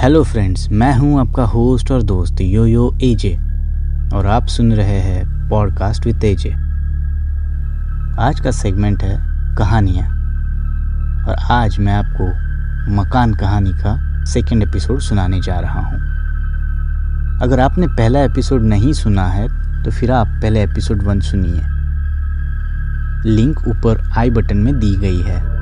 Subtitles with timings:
[0.00, 3.36] Hello friends मैं हूँ आपका होस्ट और दोस्त यो यो एजे
[4.14, 6.50] और आप सुन रहे हैं पॉडकास्ट विद एजे
[8.22, 9.18] आज का सेगमेंट है
[9.56, 10.06] कहानियाँ
[11.28, 12.28] और आज मैं आपको
[12.94, 16.00] मकान कहानी का सेकंड एपिसोड सुनाने जा रहा हूँ।
[17.42, 19.48] अगर आपने पहला एपिसोड नहीं सुना है
[19.82, 21.62] तो फिर आप पहले एपिसोड वन सुनिए।
[23.30, 25.59] लिंक ऊपर आई बटन में दी गई है।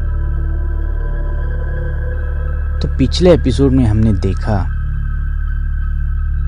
[2.83, 4.57] तो पिछले एपिसोड में हमने देखा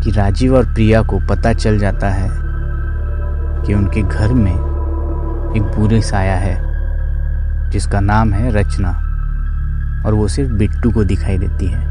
[0.00, 2.28] कि राजीव और प्रिया को पता चल जाता है
[3.66, 4.52] कि उनके घर में
[5.56, 6.54] एक बुरे साया है,
[7.70, 8.90] जिसका नाम है रचना,
[10.06, 11.84] और वो सिर्फ़ बिट्टू को दिखाई देती है।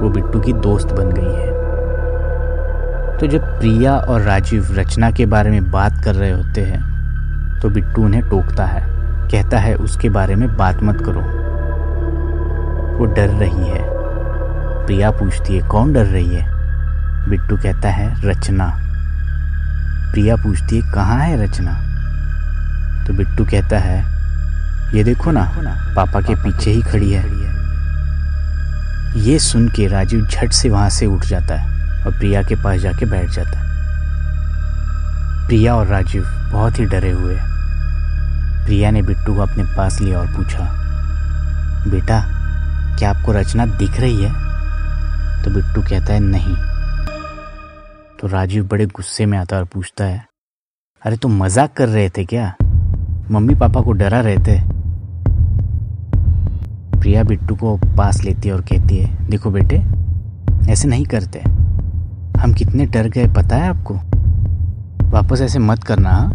[0.00, 1.50] वो बिट्टू की दोस्त बन गई है।
[3.18, 7.70] तो जब प्रिया और राजीव रचना के बारे में बात कर रहे होते हैं तो
[7.70, 8.82] बिट्टू उन्हें टोकता है,
[9.28, 11.51] कहता है, उसके बारे में बात मत करो।
[13.02, 13.80] वो डर रही है।
[14.86, 16.42] प्रिया पूछती है, कौन डर रही है?
[17.28, 18.66] बिट्टू कहता है, रचना।
[20.12, 21.72] प्रिया पूछती है, कहाँ है रचना?
[23.06, 23.98] तो बिट्टू कहता है,
[24.94, 25.42] ये देखो ना,
[25.96, 27.22] पापा के पीछे ही खड़ी है।
[29.20, 32.80] ये सुन के राजीव झट से वहाँ से उठ जाता है और प्रिया के पास
[32.80, 33.64] जाके बैठ जाता है।
[35.48, 37.34] प्रिया और राजीव बहुत ही डरे हुए
[38.66, 40.68] प्रिया ने बिट्टू को अपने पास लिया और पूछा,
[41.88, 42.41] बेटा
[42.98, 44.30] क्या आपको रचना दिख रही है?
[45.44, 46.56] तो बिट्टू कहता है, नहीं।
[48.20, 50.26] तो राजीव बड़े गुस्से में आता और पूछता है,
[51.06, 52.54] अरे, तुम मज़ाक कर रहे थे क्या?
[53.30, 54.60] मम्मी पापा को डरा रहे थे?
[57.00, 59.84] प्रिया बिट्टू को पास लेती है और कहती है, देखो बेटे,
[60.72, 61.38] ऐसे नहीं करते।
[62.40, 63.94] हम कितने डर गए, पता है आपको?
[65.10, 66.30] वापस ऐसे मत करना हाँ?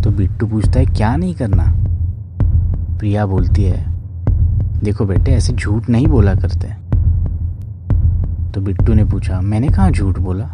[0.00, 1.64] तो बिट्टू पूछता है, क्या नहीं करना?
[2.98, 3.99] प्रिया बोलती है
[4.82, 6.68] देखो बेटे, ऐसे झूठ नहीं बोला करते।
[8.52, 10.44] तो बिट्टू ने पूछा, मैंने कहा झूठ बोला?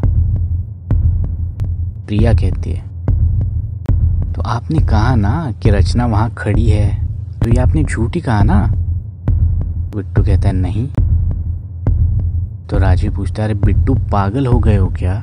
[2.06, 2.84] प्रिया कहती है
[4.32, 6.88] तो आपने कहा ना कि रचना वहाँ खड़ी है
[7.41, 8.60] तो ये आपने झूठ ही कहा ना?
[9.97, 10.86] बिट्टू कहता है, नहीं।
[12.66, 15.15] तो राजीव पूछता है, अरे बिट्टू, पागल हो गए हो क्या?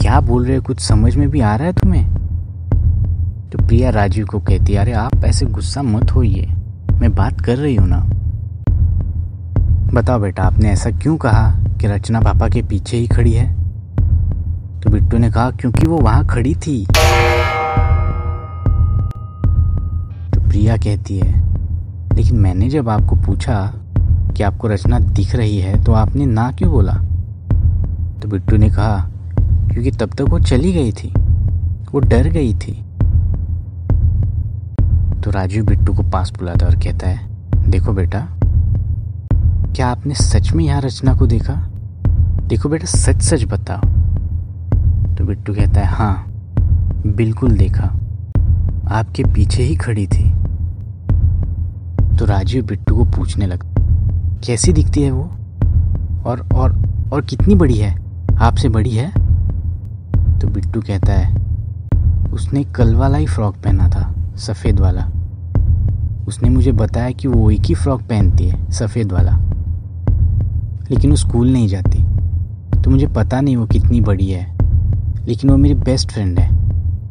[0.00, 0.62] क्या बोल रहे हो?
[0.62, 2.06] कुछ समझ में भी आ रहा है तुम्हें?
[3.50, 6.48] तो प्रिया राजीव को कहती है, अरे आप ऐसे गुस्सा मत होइए।
[7.00, 7.98] मैं बात कर रही हूँ ना।
[9.94, 11.50] बताओ बेटा, आपने ऐसा क्यों कहा
[11.80, 13.46] कि रचना पापा के पीछे ही खड़ी है?
[14.80, 16.86] तो बिट्टू ने कहा, क्योंकि वो वहाँ खड़ी थी।
[20.34, 21.32] तो प्रिया कहती है,
[22.16, 23.72] लेकिन मैंने जब आपको पूछा
[24.36, 26.94] कि आपको रचना दिख रही है तो आपने ना क्यों बोला?
[28.22, 28.98] तो बिट्टू ने कहा,
[29.72, 31.12] क्योंकि तब तक वो चली गई थी।
[31.92, 32.84] वो डर गई थी।
[35.28, 37.18] तो राजीव बिट्टू को पास बुलाता और कहता है,
[37.70, 38.20] देखो बेटा,
[39.74, 41.54] क्या आपने सच में यहाँ रचना को देखा?
[42.46, 43.80] देखो बेटा सच सच बताओ।
[45.16, 46.26] तो बिट्टू कहता है हाँ
[47.06, 47.84] बिल्कुल देखा।
[48.90, 50.24] आपके पीछे ही खड़ी थी।
[52.16, 53.84] तो राजीव बिट्टू को पूछने लगता
[54.46, 55.30] कैसी दिखती है वो?
[56.26, 57.94] और और और कितनी बड़ी है?
[58.40, 59.10] आपसे बड़ी है?
[60.40, 61.34] तो बिट्टू कहता है,
[62.32, 65.10] उसने कल वाला ही फ्रॉक पहना था, सफ़ेद वाला।
[66.28, 69.32] उसने मुझे बताया कि वो एक ही फ्रॉक पहनती है, सफ़ेद वाला।
[70.90, 72.04] लेकिन वो स्कूल नहीं जाती।
[72.82, 74.58] तो मुझे पता नहीं वो कितनी बड़ी है।
[75.26, 76.50] लेकिन वो मेरी बेस्ट फ्रेंड है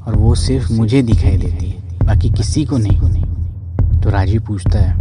[0.08, 3.24] और वो सिर्फ़ मुझे दिखाई देती है, बाकी किसी को नहीं।
[4.02, 4.98] तो राजीव पूछता है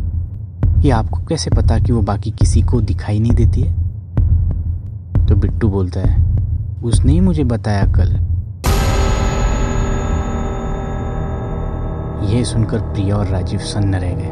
[0.83, 3.73] कि आपको कैसे पता कि वो बाकी किसी को दिखाई नहीं देती है?
[5.27, 6.25] तो बिट्टू बोलता है,
[6.85, 8.36] उसने ही मुझे बताया कल
[12.23, 14.31] यह सुनकर प्रिया और राजीव सन्न रह गए।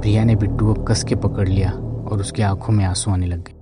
[0.00, 1.70] प्रिया ने बिट्टू को कस के पकड़ लिया
[2.10, 3.52] और उसकी आँखों में आँसू आने लग गए।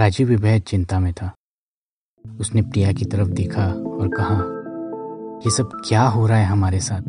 [0.00, 1.32] राजीव भी बेहद चिंता में था।
[2.40, 4.56] उसने प्रिया की तरफ़ देखा और कहा
[5.36, 7.02] यह सब क्या हो रहा है हमारे साथ?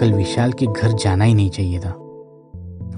[0.00, 1.94] कल विशाल के घर जाना ही नहीं चाहिए था।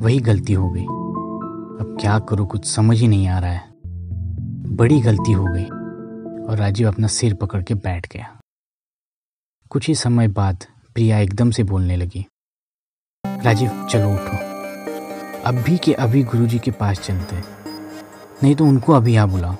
[0.00, 3.62] वही गलती हो गई। अब क्या करूँ कुछ समझ ही नहीं आ रहा है।
[4.76, 5.64] बड़ी गलती हो गई
[6.44, 8.39] और राजीव अपना सिर पकड़ के बैठ गया।
[9.70, 10.64] कुछ ही समय बाद
[10.94, 12.26] प्रिया एकदम से बोलने लगी।
[13.26, 14.36] राजीव, चलो उठो।
[15.44, 17.36] अभी के अभी गुरुजी के पास चलते
[18.42, 19.56] नहीं तो उनको अभी यहाँ बुलाओ।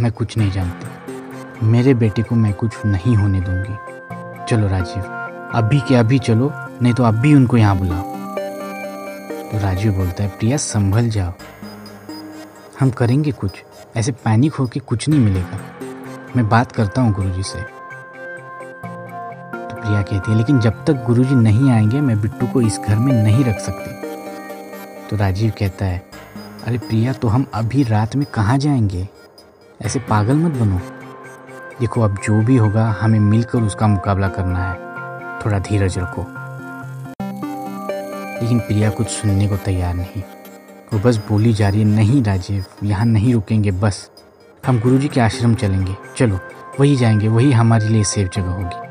[0.00, 3.76] मैं कुछ नहीं जानती। मेरे बेटे को मैं कुछ नहीं होने दूँगी।
[4.46, 5.02] चलो राजीव,
[5.54, 6.52] अभी के अभी चलो,
[6.82, 8.02] नहीं तो अभी उनको यहाँ बुलाओ।
[9.50, 11.32] तो राजीव बोलता है, प्रिया, संभल जाओ।
[12.80, 13.64] हम करेंगे कुछ।
[13.96, 15.60] ऐसे पैनिक होके कुछ नहीं मिलेगा।
[16.36, 17.79] मैं बात करता हूँ गुरुजी से।
[19.90, 23.22] प्रिया कहती है, लेकिन जब तक गुरुजी नहीं आएँगे, मैं बिट्टू को इस घर में
[23.22, 23.90] नहीं रख सकती।
[25.08, 26.02] तो राजीव कहता है,
[26.66, 29.08] अरे प्रिया तो हम अभी रात में कहाँ जाएँगे?
[29.82, 30.80] ऐसे पागल मत बनो।
[31.80, 34.76] देखो, अब जो भी होगा, हमें मिलकर उसका मुकाबला करना है।
[35.44, 36.22] थोड़ा धीरज रखो।
[38.42, 40.22] लेकिन प्रिया कुछ सुनने को तैयार नहीं।
[40.94, 44.10] वो बस बोली जा रही है, नहीं राजीव, यहाँ नहीं रुकेंगे, बस।
[44.66, 46.38] हम गुरुजी के आश्रम चलेंगे। चलो,
[46.80, 48.89] वही जाएँगे, वही हमारे लिए सेफ़ जगह होगी।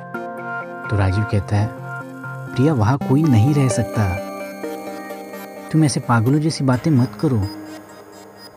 [0.90, 1.70] तो राजीव कहता है,
[2.56, 4.16] प्रिया, वहाँ कोई नहीं रह सकता।
[5.72, 7.48] तुम ऐसे पागलों जैसी बातें मत करो।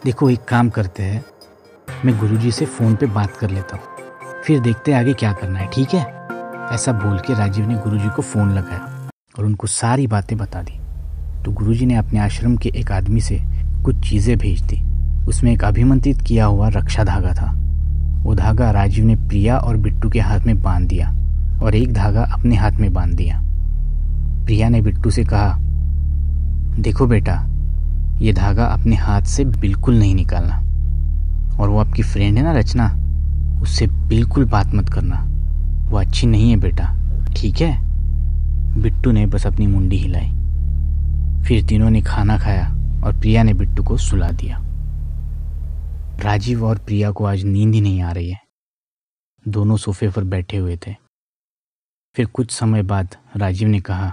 [0.05, 1.25] देखो, एक काम करते हैं।
[2.05, 3.83] मैं गुरुजी से फ़ोन पे बात कर लेता हूँ।
[4.45, 6.29] फिर देखते हैं आगे क्या करना है, ठीक है?
[6.73, 10.81] ऐसा बोल के राजीव ने गुरुजी को फ़ोन लगाया और उनको सारी बातें बता दी।
[11.45, 13.43] तो गुरुजी ने अपने आश्रम के एक आदमी से
[13.85, 14.83] कुछ चीज़ें भेज दी।
[15.29, 17.59] उसमें एक अभिमंत्रित किया हुआ रक्षा धागा था।
[18.23, 21.15] वो धागा राजीव ने प्रिया और बिट्टू के हाथ में बाँध दिया।
[21.63, 23.43] और एक धागा अपने हाथ में बाँध दिया।
[24.45, 25.59] प्रिया ने बिट्टू से कहा,
[26.79, 27.47] देखो बेटा,
[28.19, 30.57] ये धागा अपने हाथ से बिल्कुल नहीं निकालना।
[31.57, 32.97] और वो आपकी फ्रेंड है ना रचना,
[33.63, 35.29] उससे बिल्कुल बात मत करना।
[35.91, 36.95] वो अच्छी नहीं है बेटा,
[37.37, 37.83] ठीक है?
[38.83, 40.29] बिट्टू ने बस अपनी मुंडी हिलाई।
[41.43, 42.69] फिर तीनों ने खाना खाया
[43.05, 44.59] और प्रिया ने बिट्टू को सुला दिया।
[46.21, 48.41] राजीव और प्रिया को आज नींद ही नहीं आ रही है।
[49.49, 51.02] दोनों सोफे पर बैठे हुए थे।
[52.17, 54.13] फिर कुछ समय बाद राजीव ने कहा,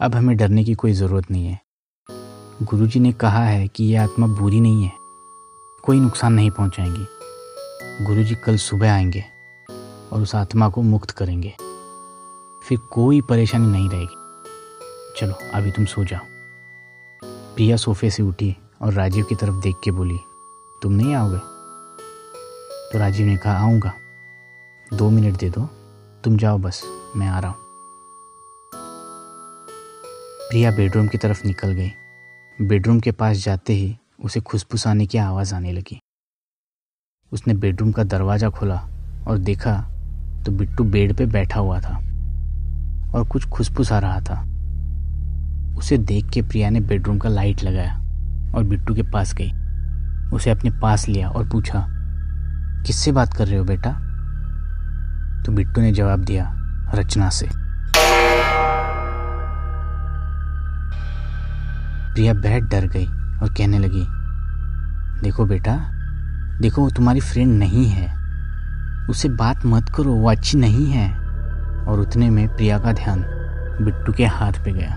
[0.00, 1.60] अब हमें डरने की कोई ज़रूरत नहीं है।
[2.62, 4.92] गुरुजी ने कहा है कि यह आत्मा बुरी नहीं है,
[5.82, 7.06] कोई नुकसान नहीं पहुंचाएँगी।
[8.04, 9.24] गुरुजी कल सुबह आएँगे
[10.12, 11.54] और उस आत्मा को मुक्त करेंगे।
[12.68, 14.16] फिर कोई परेशानी नहीं रहेगी।
[15.20, 16.24] चलो, अभी तुम सो जाओ।
[17.24, 20.18] प्रिया सोफे से उठी और राजीव की तरफ़ देख के बोली,
[20.82, 21.38] तुम नहीं आओगे?
[22.92, 23.92] तो राजीव ने कहा, आऊँगा।
[24.94, 25.68] दो मिनट दे दो।
[26.24, 26.82] तुम जाओ बस,
[27.16, 27.58] मैं आ रहा हूँ।
[30.50, 31.90] प्रिया बेडरूम की तरफ़ निकल गई।
[32.58, 35.98] बेडरूम के पास जाते ही उसे खुशफुसाने की आवाज़ आने लगी।
[37.32, 38.76] उसने बेडरूम का दरवाज़ा खोला
[39.28, 39.76] और देखा
[40.46, 41.96] तो बिट्टू बेड पे बैठा हुआ था
[43.14, 44.40] और कुछ खुशफुसा रहा था।
[45.78, 47.94] उसे देख के प्रिया ने बेडरूम का लाइट लगाया
[48.54, 49.52] और बिट्टू के पास गई।
[50.32, 51.86] उसे अपने पास लिया और पूछा,
[52.86, 53.90] किससे बात कर रहे हो बेटा?
[55.46, 56.52] तो बिट्टू ने जवाब दिया
[56.94, 57.48] रचना से।
[62.14, 63.06] प्रिया बैठ डर गई
[63.42, 64.06] और कहने लगी,
[65.22, 65.76] देखो बेटा,
[66.60, 68.16] देखो, वो तुम्हारी फ्रेंड नहीं है।
[69.10, 71.10] उसे बात मत करो, वो अच्छी नहीं है।
[71.84, 73.20] और उतने में प्रिया का ध्यान
[73.82, 74.96] बिट्टू के हाथ पे गया।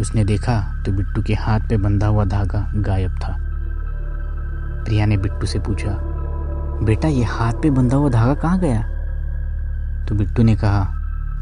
[0.00, 3.36] उसने देखा तो बिट्टू के हाथ पे बंधा हुआ धागा गायब था।
[4.84, 5.98] प्रिया ने बिट्टू से पूछा,
[6.84, 8.91] बेटा, ये हाथ पे बंधा हुआ धागा कहाँ गया?
[10.12, 10.80] तो बिट्टू ने कहा,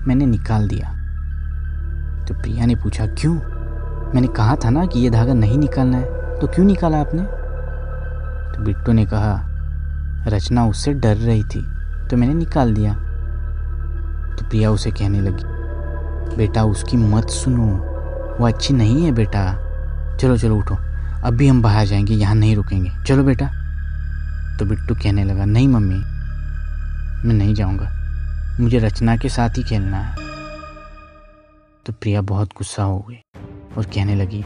[0.07, 0.89] मैंने निकाल दिया।
[2.25, 3.35] तो प्रिया ने पूछा, क्यों?
[4.15, 7.23] मैंने कहा था ना कि ये धागा नहीं निकालना है तो क्यों निकाला आपने?
[8.53, 9.35] तो बिट्टू ने कहा,
[10.27, 11.63] रचना उससे डर रही थी
[12.11, 12.95] तो मैंने निकाल दिया।
[14.37, 17.69] तो प्रिया उसे कहने लगी, बेटा, उसकी मत सुनो,
[18.41, 19.53] वो अच्छी नहीं है बेटा।
[20.17, 20.79] चलो चलो, उठो।
[21.25, 23.47] अभी हम बाहर जाएँगे, यहाँ नहीं रुकेंगे। चलो बेटा।
[24.59, 26.05] तो बिट्टू कहने लगा, नहीं मम्मी,
[27.29, 27.97] मैं नहीं जाऊँगा।
[28.61, 30.15] मुझे रचना के साथ ही खेलना है।
[31.87, 33.21] तो प्रिया बहुत गुस्सा हो गई
[33.77, 34.45] और कहने लगी,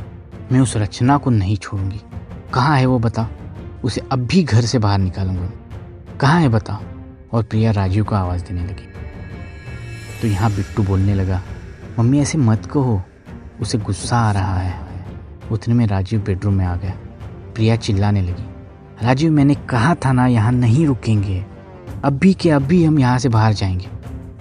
[0.53, 2.01] मैं उस रचना को नहीं छोड़ूँगी।
[2.55, 3.29] कहाँ है वो बता?
[3.85, 5.51] उसे अब भी घर से बाहर निकालूँगा।
[6.21, 6.81] कहाँ है बता?
[7.33, 8.93] और प्रिया राजीव को आवाज़ देने लगी।
[10.23, 11.43] तो यहाँ बिट्टू बोलने लगा,
[11.99, 13.03] मम्मी, ऐसे मत कहो,
[13.61, 14.83] उसे गुस्सा आ रहा है।
[15.53, 16.93] उतने में राजीव बेडरूम में आ गया।
[17.55, 18.47] प्रिया चिल्लाने लगी,
[19.03, 21.45] राजीव, मैंने कहा था ना, यहाँ नहीं रुकेंगे।
[22.05, 23.87] अभी के अभी हम यहाँ से बाहर जाएँगे।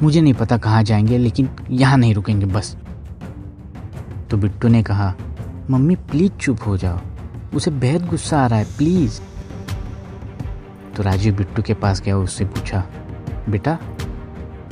[0.02, 2.78] मुझे नहीं पता कहाँ जाएँगे, लेकिन यहाँ नहीं रुकेंगे, बस।
[4.30, 5.14] तो बिट्टू ने कहा,
[5.70, 7.00] मम्मी, प्लीज़ चुप हो जाओ।
[7.54, 9.22] उसे बेहद गुस्सा आ रहा है, प्लीज़।
[10.96, 12.84] तो राजीव बिट्टू के पास गया उससे पूछा,
[13.50, 13.78] बेटा,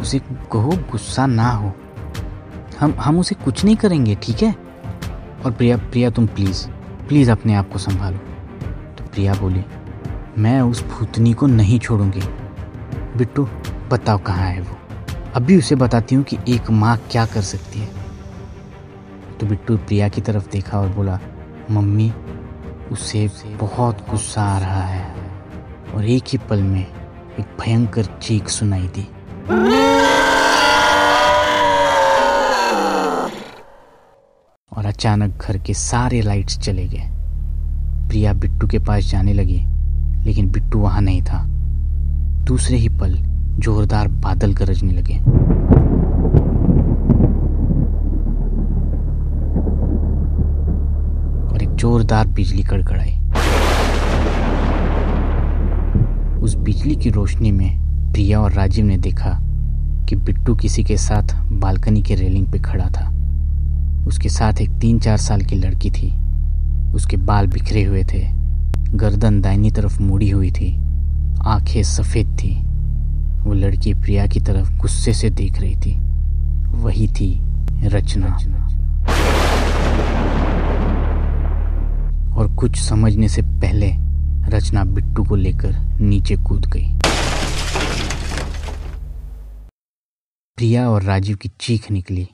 [0.02, 0.20] उसे
[0.52, 1.74] कहो गुस्सा ना हो।
[2.80, 4.56] हम हम उसे कुछ नहीं करेंगे, ठीक है?
[5.46, 6.68] और प्रिया प्रिया, तुम प्लीज़
[7.08, 8.18] प्लीज़ अपने आप को संभालो।
[8.98, 9.66] तो प्रिया बोली,
[10.38, 12.22] मैं उस भूतनी को नहीं छोड़ूँगी।
[13.22, 13.50] बिट्टू,
[13.90, 14.78] बताओ कहाँ है वो?
[15.36, 17.90] अभी उसे बताती हूँ कि एक माँ क्या कर सकती है।
[19.40, 21.20] तो बिट्टू प्रिया की तरफ़ देखा और बोला,
[21.72, 22.14] मम्मी,
[22.92, 25.16] उसे बहुत गुस्सा आ रहा है।
[25.96, 26.88] और एक ही पल में
[27.40, 29.08] एक भयंकर चीख सुनाई दी।
[34.78, 37.10] और अचानक घर के सारे लाइट्स चले गए।
[38.08, 39.66] प्रिया बिट्टू के पास जाने लगी,
[40.26, 41.51] लेकिन बिट्टू वहाँ नहीं था।
[42.44, 43.14] दूसरे ही पल
[43.60, 45.18] जोरदार बादल गरजने लगे।
[51.54, 53.18] और एक जोरदार बिजली कड़कड़ाई।
[56.42, 57.80] उस बिजली की रोशनी में
[58.12, 59.40] प्रिया और राजीव ने देखा
[60.10, 63.12] कि बिट्टू किसी के साथ बालकनी के रेलिंग पे खड़ा था।
[64.08, 66.14] उसके साथ एक तीन चार साल की लड़की थी।
[66.96, 68.28] उसके बाल बिखरे हुए थे।
[68.94, 70.81] गर्दन दाहिनी तरफ़ मुड़ी हुई थी।
[71.46, 72.62] आँखें सफ़ेद थी।
[73.44, 76.00] वो लड़की प्रिया की तरफ़ गुस्से से देख रही थी।
[76.68, 77.42] वही थी
[77.88, 78.38] रचना।
[82.36, 83.92] और कुछ समझने से पहले
[84.48, 86.88] रचना बिट्टू को लेकर नीचे कूद गई।
[90.56, 92.30] प्रिया और राजीव की चीख निकली।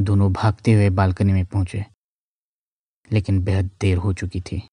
[0.00, 1.86] दोनों भागते हुए बालकनी में पहुँचे।
[3.12, 4.68] लेकिन बेहद देर हो चुकी थी।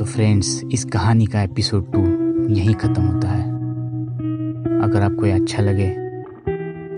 [0.00, 2.00] तो फ्रेंड्स इस कहानी का एपिसोड टू
[2.54, 3.42] यहीं ख़त्म होता है।
[4.82, 5.88] अगर आपको ये अच्छा लगे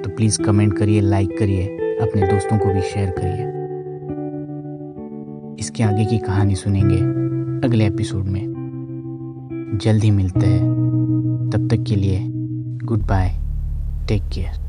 [0.03, 1.67] तो प्लीज़ कमेंट करिए लाइक करिए,
[2.03, 3.49] अपने दोस्तों को भी शेयर करिए।
[5.61, 7.01] इसके आगे की कहानी सुनेंगे
[7.69, 12.21] अगले एपिसोड में। जल्द ही मिलते हैं। तब तक के लिए
[12.85, 13.29] गुड बाय
[14.09, 14.62] टेक केयर